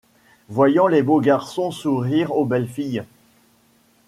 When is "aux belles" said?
2.35-2.67